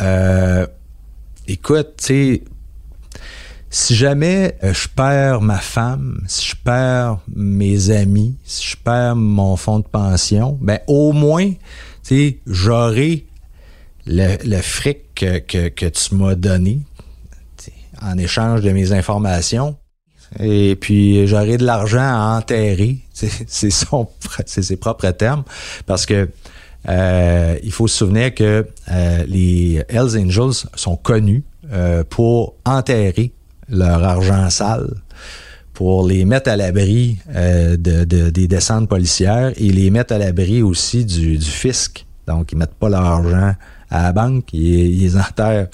[0.00, 0.66] euh,
[1.48, 2.42] écoute, tu sais,
[3.70, 9.16] si jamais euh, je perds ma femme, si je perds mes amis, si je perds
[9.16, 11.52] mon fonds de pension, ben au moins,
[12.46, 13.26] j'aurai
[14.06, 16.80] le, le fric que, que, que tu m'as donné
[18.02, 19.76] en échange de mes informations.
[20.38, 24.08] Et puis j'aurai de l'argent à enterrer, c'est son,
[24.46, 25.44] c'est ses propres termes,
[25.86, 26.28] parce que
[26.88, 33.32] euh, il faut se souvenir que euh, les Hells Angels sont connus euh, pour enterrer
[33.70, 34.88] leur argent sale,
[35.72, 40.18] pour les mettre à l'abri euh, de, de, des descentes policières et les mettre à
[40.18, 42.04] l'abri aussi du, du fisc.
[42.26, 43.54] Donc, ils mettent pas leur argent
[43.90, 45.68] à la banque, ils, ils enterrent.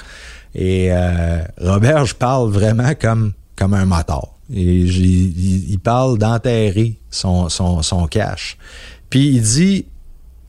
[0.54, 4.28] Et euh, Robert, je parle vraiment comme, comme un moteur.
[4.48, 8.56] Il, il parle d'enterrer son, son, son cash.
[9.10, 9.86] Puis il dit,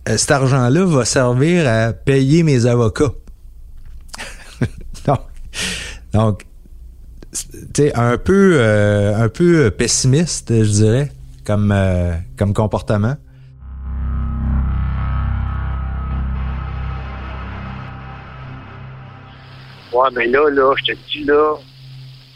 [0.08, 3.12] euh, cet argent-là va servir à payer mes avocats.
[5.06, 5.20] donc,
[6.14, 6.47] donc
[7.96, 11.12] un peu, euh, un peu pessimiste, je dirais,
[11.46, 13.16] comme, euh, comme comportement.
[19.94, 21.56] Ouais, mais là, là, je te dis, là,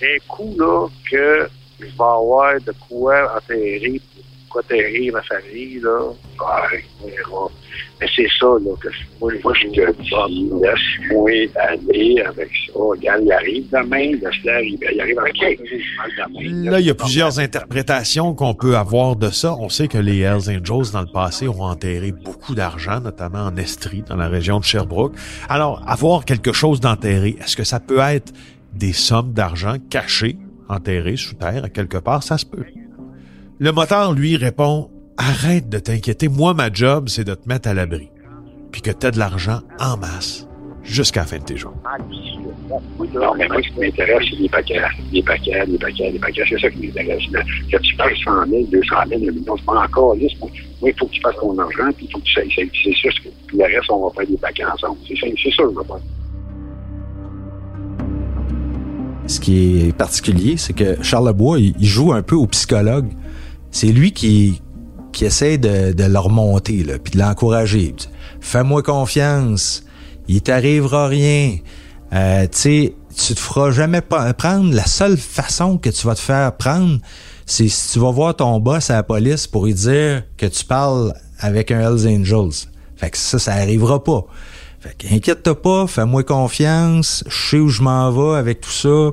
[0.01, 4.01] un coup, là, que je vais avoir de quoi enterrer,
[4.49, 5.99] quoi enterrer ma famille, là,
[7.03, 7.47] verra.
[8.15, 8.87] C'est ça, là, que
[9.19, 12.73] moi, Moi, je dis, laisse-moi aller avec ça.
[12.75, 14.65] Regarde, il arrive demain, laisse-le.
[14.65, 16.71] Il arrive avec demain.
[16.71, 19.55] Là, il y a plusieurs interprétations qu'on peut avoir de ça.
[19.59, 23.55] On sait que les Hells Angels, dans le passé, ont enterré beaucoup d'argent, notamment en
[23.55, 25.13] Estrie, dans la région de Sherbrooke.
[25.47, 28.33] Alors, avoir quelque chose d'enterré, est-ce que ça peut être
[28.73, 30.37] des sommes d'argent cachées,
[30.69, 32.23] enterrées sous terre, à quelque part?
[32.23, 32.65] Ça se peut.
[33.59, 36.27] Le moteur, lui, répond, arrête de t'inquiéter.
[36.27, 38.09] Moi, ma job, c'est de te mettre à l'abri.
[38.71, 40.47] Puis que t'aies de l'argent en masse
[40.83, 41.73] jusqu'à la fin de tes jours.
[43.13, 44.79] Non, mais moi, ce qui m'intéresse, c'est les paquets,
[45.11, 46.43] les paquets, les paquets, les paquets.
[46.49, 47.23] C'est ça qui m'intéresse.
[47.71, 50.39] Que tu fasses 100 000, 200 000, 1 million, c'est pas encore liste.
[50.39, 52.47] Moi, Moi, il faut que tu fasses ton argent, puis il faut que tu sais.
[52.55, 54.97] C'est ce que- Puis le reste, on va faire des paquets ensemble.
[55.07, 55.99] C'est ça, c'est ça, je veux pas.
[59.27, 63.09] Ce qui est particulier, c'est que Charles Lebois, il joue un peu au psychologue.
[63.69, 64.61] C'est lui qui,
[65.11, 67.95] qui essaie de, de le remonter, là, puis de l'encourager.
[68.39, 69.83] Fais-moi confiance,
[70.27, 71.57] il t'arrivera rien.
[72.13, 74.73] Euh, tu sais, tu te feras jamais prendre.
[74.73, 76.99] La seule façon que tu vas te faire prendre,
[77.45, 80.65] c'est si tu vas voir ton boss à la police pour lui dire que tu
[80.65, 82.67] parles avec un Hells Angels.
[82.95, 84.25] Fait que ça, ça arrivera pas.
[84.79, 89.11] Fait que inquiète-toi pas, fais-moi confiance, je sais où je m'en vais avec tout ça.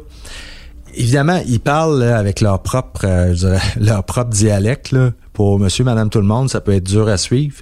[0.95, 3.35] Évidemment, ils parlent là, avec leur propre, euh,
[3.81, 4.93] leur propre dialecte.
[4.93, 5.11] Là.
[5.39, 7.59] Pour monsieur, madame, tout le monde, ça peut être dur à suivre.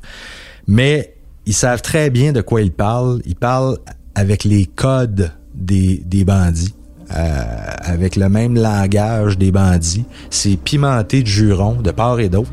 [0.67, 3.21] Mais ils savent très bien de quoi ils parlent.
[3.27, 3.77] Ils parlent
[4.15, 6.73] avec les codes des, des bandits.
[7.15, 7.45] euh,
[7.83, 10.07] avec le même langage des bandits.
[10.31, 12.51] C'est pimenté de jurons de part et d'autre.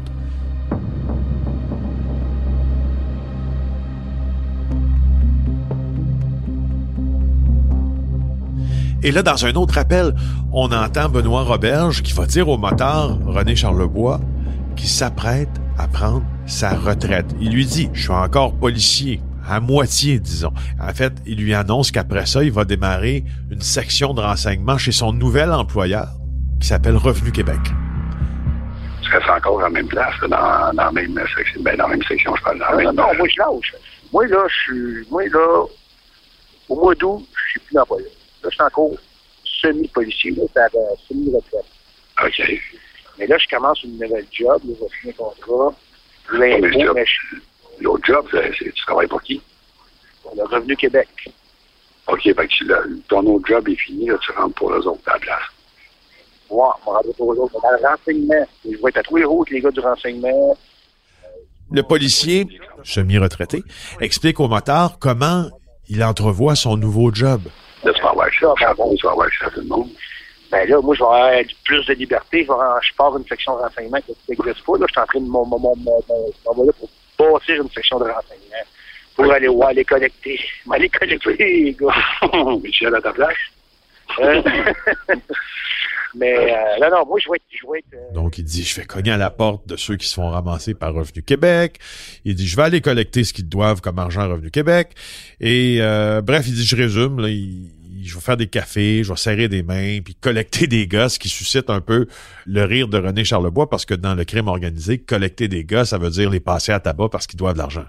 [9.01, 10.13] Et là, dans un autre appel,
[10.51, 14.19] on entend Benoît Roberge qui va dire au motard René Charlebois
[14.75, 17.25] qu'il s'apprête à prendre sa retraite.
[17.39, 20.53] Il lui dit, je suis encore policier, à moitié, disons.
[20.79, 24.91] En fait, il lui annonce qu'après ça, il va démarrer une section de renseignement chez
[24.91, 26.07] son nouvel employeur
[26.59, 27.59] qui s'appelle Revenu Québec.
[29.01, 31.61] Tu restes encore à la même place, là, dans, dans la même section.
[31.61, 32.59] Ben, dans la même section, je parle.
[32.59, 33.75] Dans la même, non, moi, je lâche.
[34.13, 35.07] Moi, là, je suis.
[35.11, 35.65] Moi, là,
[36.69, 38.05] au mois d'août, je suis plus employé.
[38.05, 38.91] Là, je suis encore
[39.43, 41.65] semi-policier, là, c'est à la semi-retraite.
[42.23, 42.41] OK.
[43.23, 45.73] Mais là, je commence une nouvelle job, là, je vais finir un contrat.
[46.33, 47.37] mais L'impôt, le job- mais je
[47.79, 49.41] L'autre job, c'est, tu travailles pour qui?
[50.35, 51.07] le Revenu Québec.
[52.07, 54.85] OK, fait que tu- le- ton autre job est fini, là, tu rentres pour les
[54.85, 55.39] autres à la place.
[56.49, 57.53] Ouais, on va rentrer pour eux autres.
[57.61, 58.45] Dans le renseignement.
[58.65, 60.57] Je vais être à tous les routes, les gars du renseignement.
[61.71, 62.45] Le policier,
[62.83, 63.63] semi-retraité,
[64.01, 65.49] explique au motard comment
[65.87, 67.41] il entrevoit son nouveau job.
[67.85, 68.73] Là, tu vas avoir ça.
[68.75, 69.89] Bon, tu vas avoir ça à tout le monde.
[70.53, 71.31] Ben là, moi, je vais avoir
[71.65, 72.45] plus de liberté.
[72.47, 74.77] Je, vais je pars une section de renseignement qui n'existe pas.
[74.77, 77.97] Là, je suis en train de mon, mon, mon, mon, là pour bâtir une section
[77.97, 78.63] de renseignement.
[79.15, 80.39] Pour aller voir, aller collecter.
[80.71, 81.95] Aller collecter, les gars.
[82.63, 83.33] Michel, à ta place?
[84.21, 84.43] Hein?
[86.15, 87.43] Mais euh, non, non, moi, je vais être.
[87.49, 89.95] Je vais être euh, Donc, il dit, je vais cogner à la porte de ceux
[89.95, 91.79] qui se font ramasser par Revenu Québec.
[92.25, 94.91] Il dit, je vais aller collecter ce qu'ils doivent comme argent à Revenu Québec.
[95.39, 97.71] Et euh, bref, il dit, je résume, là, il
[98.05, 101.29] je vais faire des cafés, je vais serrer des mains, puis collecter des gosses qui
[101.29, 102.07] suscitent un peu
[102.45, 105.97] le rire de René Charlebois parce que dans le crime organisé, collecter des gosses, ça
[105.97, 107.85] veut dire les passer à tabac parce qu'ils doivent de l'argent.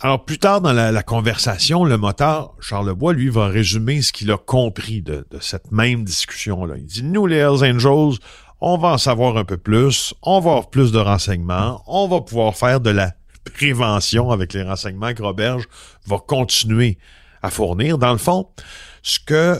[0.00, 4.36] Alors, plus tard dans la, conversation, le motard Charlebois, lui, va résumer ce qu'il a
[4.36, 6.76] compris de, de cette même discussion-là.
[6.76, 8.18] Il dit, nous, les Hells Angels,
[8.60, 12.20] on va en savoir un peu plus, on va avoir plus de renseignements, on va
[12.20, 13.12] pouvoir faire de la
[13.54, 15.68] prévention avec les renseignements que Roberge
[16.06, 16.98] va continuer
[17.42, 17.98] à fournir.
[17.98, 18.48] Dans le fond,
[19.02, 19.56] ce que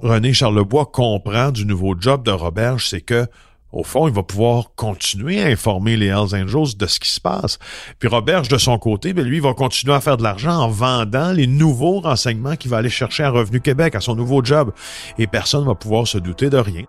[0.00, 3.26] René Charlebois comprend du nouveau job de Roberge, c'est que
[3.74, 7.20] au fond, il va pouvoir continuer à informer les Hells Angels de ce qui se
[7.20, 7.58] passe.
[7.98, 11.32] Puis Roberge, de son côté, ben, lui, va continuer à faire de l'argent en vendant
[11.32, 14.72] les nouveaux renseignements qu'il va aller chercher à Revenu Québec, à son nouveau job.
[15.18, 16.84] Et personne ne va pouvoir se douter de rien.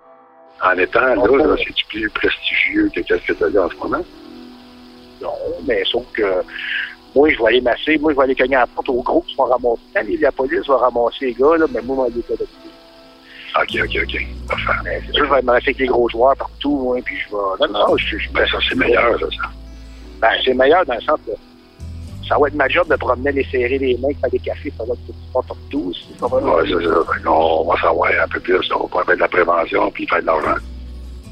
[0.63, 4.05] En étant là, c'est plus prestigieux que qu'est-ce que tu as en ce moment?
[5.21, 5.33] Non,
[5.67, 6.21] mais sauf que
[7.15, 9.21] moi, je vais aller masser, moi, je vais aller cogner à la porte au gros
[9.21, 9.82] qui vont ramasser.
[9.93, 12.45] Quand la police va ramasser les gars, là, mais moi, je vais aller
[13.58, 14.28] OK, OK, OK.
[14.84, 17.67] Mais c'est sûr, je vais me avec les gros joueurs partout, moi, puis je vais.
[17.71, 18.30] Non, non, je, je...
[18.32, 19.28] Ben, ça, c'est meilleur, ça.
[20.19, 21.32] Ben, c'est meilleur dans le sens que
[22.28, 24.84] ça va être ma job de promener, les serrer les mains, faire des cafés, ça
[24.84, 25.93] va être pas partout.
[26.19, 26.95] Ça va ouais, c'est ça.
[27.08, 28.71] Ben, on va savoir un peu plus.
[28.73, 30.62] On va faire de la prévention puis faire de l'argent.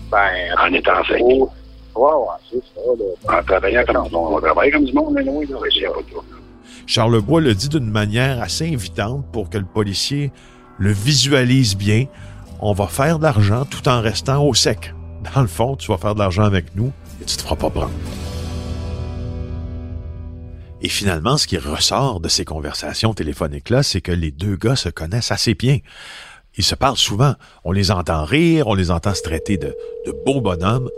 [0.09, 1.21] Ben, en étant sec.
[1.95, 2.81] Ouais, ouais, c'est ça.
[2.97, 3.39] Là.
[3.39, 4.33] En travaillant comme du monde.
[4.33, 5.49] On travaille comme du monde, mais non, il
[6.85, 10.31] Charles Bois le dit d'une manière assez invitante pour que le policier
[10.79, 12.05] le visualise bien.
[12.59, 14.93] On va faire de l'argent tout en restant au sec.
[15.33, 17.69] Dans le fond, tu vas faire de l'argent avec nous et tu te feras pas
[17.69, 17.91] prendre.
[20.81, 24.89] Et finalement, ce qui ressort de ces conversations téléphoniques-là, c'est que les deux gars se
[24.89, 25.77] connaissent assez bien.
[26.57, 27.35] Ils se parlent souvent.
[27.63, 29.75] On les entend rire, on les entend se traiter de,
[30.05, 30.89] de beaux bonhommes,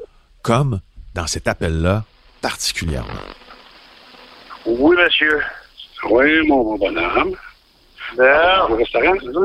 [0.46, 0.80] comme
[1.16, 2.04] dans cet appel-là
[2.40, 3.26] particulièrement.
[4.68, 5.42] Oui, monsieur.
[6.08, 7.36] Oui, mon bonhomme.
[8.16, 9.40] Ben, au restaurant, c'est ça?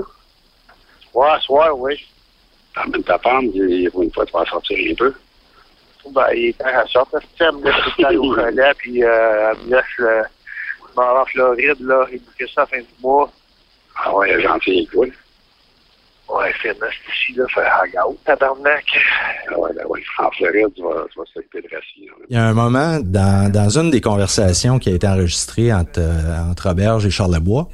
[1.14, 2.06] Ouais, soir, oui.
[2.74, 3.50] T'emmènes ta femme,
[3.90, 5.14] pour une fois, tu vas sortir un peu.
[6.10, 7.20] Ben, il est temps à sortir.
[7.40, 10.22] Elle me laisse tout le temps au relais, puis euh, elle me laisse le...
[10.96, 12.06] en Floride, là.
[12.12, 13.32] Il me fait ça à la fin du mois.
[13.96, 15.12] Ah ouais, gentil, cool.
[16.32, 18.84] Ouais, fitness ici, là, faire hangout, tabarnak.
[19.48, 20.00] Ah ouais, ben ouais.
[20.18, 22.10] En Floride, tu vas, tu vas s'occuper de Racine.
[22.28, 25.98] Il y a un moment, dans, dans une des conversations qui a été enregistrée entre,
[25.98, 27.68] euh, entre Auberge et Charles Lebois,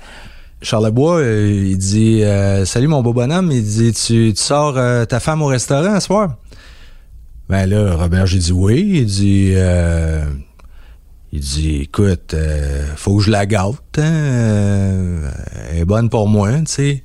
[0.63, 4.77] Charles Lebois, euh, il dit euh, Salut mon beau bonhomme, il dit Tu, tu sors
[4.79, 6.37] euh, ta femme au restaurant ce soir?
[7.49, 8.81] Ben là, Robert, j'ai dit oui.
[8.95, 9.55] Il dit
[11.33, 12.35] Il dit Écoute,
[12.97, 15.21] faut que je la gâte, hein?
[15.71, 17.03] elle est bonne pour moi, tu sais.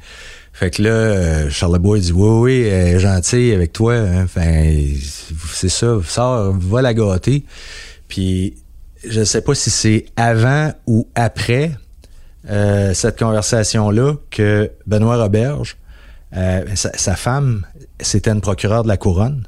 [0.54, 3.96] Fait que là, Charles Lebois, il dit Oui, oui, elle est gentille avec toi.
[3.96, 4.24] Hein?
[4.24, 4.64] Enfin,
[5.54, 7.46] c'est ça, sors, va la gâter.
[8.08, 8.56] Puis
[9.04, 11.72] je sais pas si c'est avant ou après
[12.50, 15.78] euh, cette conversation-là que Benoît Roberge,
[16.36, 17.66] euh, sa, femme,
[18.00, 19.46] c'était une procureure de la couronne.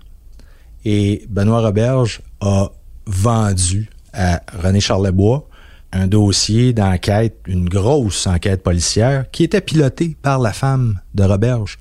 [0.86, 2.72] Et Benoît Roberge a
[3.06, 5.48] vendu à René Charlebois
[5.94, 11.78] un dossier d'enquête, une grosse enquête policière qui était pilotée par la femme de Roberge.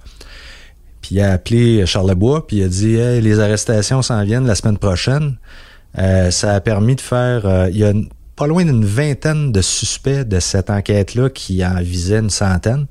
[1.01, 4.79] Puis il a appelé Charlebois, puis il a dit les arrestations s'en viennent la semaine
[4.79, 5.37] prochaine.
[5.99, 7.69] Euh, ça a permis de faire.
[7.71, 7.93] il y a
[8.37, 12.87] pas loin d'une vingtaine de suspects de cette enquête-là qui en visaient une centaine,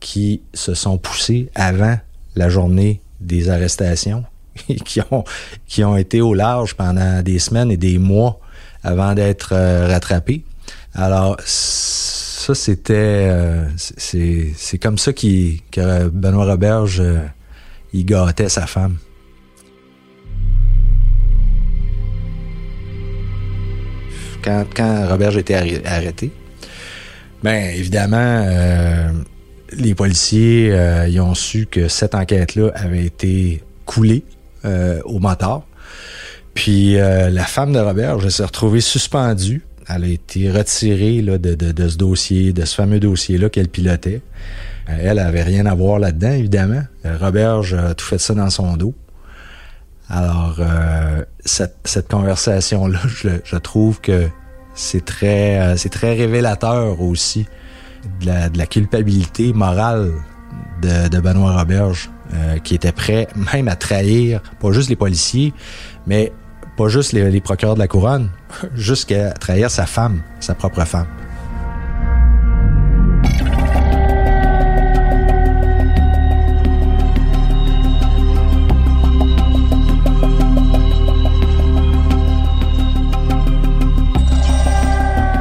[0.00, 1.98] qui se sont poussés avant
[2.36, 4.24] la journée des arrestations,
[4.84, 5.24] qui ont,
[5.66, 8.40] qui ont été au large pendant des semaines et des mois
[8.88, 10.42] avant d'être euh, rattrapés.
[10.94, 13.28] Alors, ça, c'était...
[13.28, 17.18] Euh, c'est comme ça qu que Benoît Roberge, euh,
[17.92, 18.96] il gâtait sa femme.
[24.42, 26.30] quand, quand Robert a été arrêté,
[27.42, 28.46] ben évidemment,
[29.72, 30.72] les policiers
[31.08, 34.22] ils ont su que cette enquête-là avait été coulée
[34.64, 35.67] au moteur.
[36.58, 39.62] Puis la femme de Robert s'est retrouvée suspendue.
[39.88, 44.22] Elle a été retirée là, de, de, ce dossier, de ce fameux dossier-là qu'elle pilotait.
[44.88, 46.82] elle avait rien à voir là-dedans, évidemment.
[47.04, 48.92] Robert a tout fait ça dans son dos.
[50.10, 54.28] Alors, euh, cette, cette conversation-là, je, je, trouve que
[54.74, 57.46] c'est très, euh, c'est très révélateur aussi
[58.20, 60.12] de la, de la culpabilité morale
[60.80, 65.52] de, de Benoît Roberge, euh, qui était prêt même à trahir pas juste les policiers,
[66.06, 66.32] mais
[66.78, 68.30] pas juste les, procureurs de la couronne,
[68.76, 71.08] jusqu'à trahir sa femme, sa propre femme.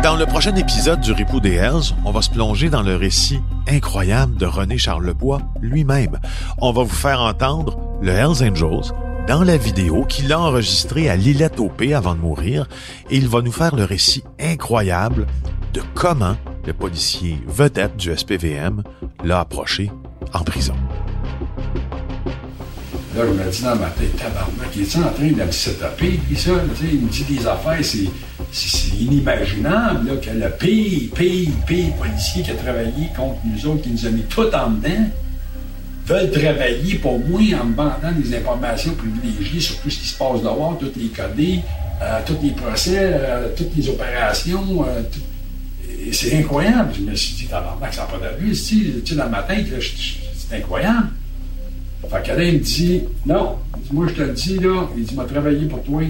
[0.02, 3.42] Dans le prochain épisode du Ripou des Hells, on va se plonger dans le récit
[3.68, 6.20] incroyable de René Charlebois lui-même.
[6.58, 8.92] On va vous faire entendre le Hells Angels
[9.28, 11.18] dans la vidéo qu'il a enregistrée à
[11.58, 12.68] OP avant de mourir
[13.10, 15.28] et il va nous faire le récit incroyable
[15.74, 18.84] de comment le policier vedette du SPVM
[19.26, 19.92] l'a approché
[20.34, 20.76] en prison.
[23.16, 26.20] Là, je me dis dans ma tête, tabarnak, il est en train de me setuper,
[26.26, 28.10] puis ça, tu sais, il me dit des affaires, c'est,
[28.52, 33.82] c'est, inimaginable, là, que le pire, pire, pire policier qui a travaillé contre nous autres,
[33.82, 35.10] qui nous a mis tout en dedans,
[36.08, 40.18] veulent travailler pour moi en me vendant des informations privilégiées sur tout ce qui se
[40.18, 41.60] passe dehors, toutes les codés,
[42.02, 45.02] euh, tous les procès, euh, toutes les opérations, euh,
[46.12, 46.94] c'est incroyable.
[46.98, 50.56] Je me suis dit, tabarnak, ça n'a pas d'allure, tu sais, dans ma tête, c'est
[50.56, 51.10] incroyable.
[52.10, 53.58] Fait qu'Alain me dit, non,
[53.92, 56.02] moi je te le dis, là, il dit, m'a travaillé pour toi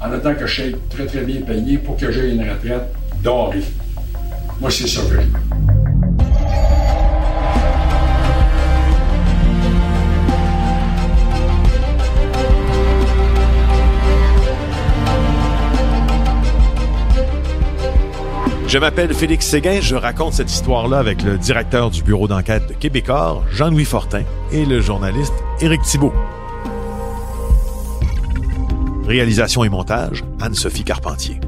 [0.00, 3.62] en attendant que je sois très très bien payé pour que j'aie une retraite dorée.
[4.60, 6.01] Moi, c'est ça que je
[18.72, 22.72] Je m'appelle Félix Séguin, je raconte cette histoire-là avec le directeur du bureau d'enquête de
[22.72, 26.14] Québecor, Jean-Louis Fortin, et le journaliste Éric Thibault.
[29.06, 31.38] Réalisation et montage, Anne-Sophie Carpentier.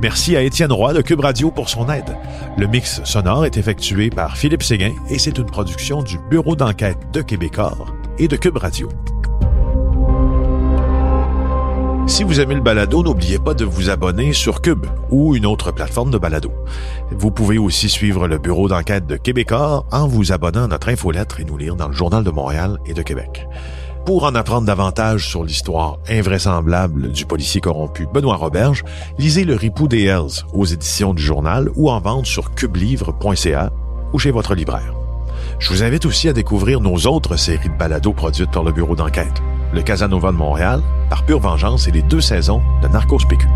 [0.00, 2.16] Merci à Étienne Roy de Cube Radio pour son aide.
[2.56, 6.96] Le mix sonore est effectué par Philippe Séguin et c'est une production du bureau d'enquête
[7.12, 8.88] de Québecor et de Cube Radio.
[12.06, 15.72] Si vous aimez le balado, n'oubliez pas de vous abonner sur Cube ou une autre
[15.72, 16.52] plateforme de balado.
[17.10, 21.40] Vous pouvez aussi suivre le bureau d'enquête de Québecor en vous abonnant à notre infolettre
[21.40, 23.48] et nous lire dans le Journal de Montréal et de Québec.
[24.04, 28.84] Pour en apprendre davantage sur l'histoire invraisemblable du policier corrompu Benoît Roberge,
[29.18, 33.72] lisez Le Ripou des Hells aux éditions du journal ou en vente sur cubelivre.ca
[34.12, 34.94] ou chez votre libraire.
[35.58, 38.94] Je vous invite aussi à découvrir nos autres séries de balados produites par le bureau
[38.94, 39.42] d'enquête.
[39.74, 43.48] Le Casanova de Montréal, par pure vengeance et les deux saisons de Narcos PQ.